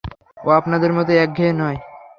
ও 0.37 0.47
আপনাদের 0.49 0.91
মত 0.93 1.07
একঘেঁয়ে 1.23 1.53
নয়। 1.53 1.77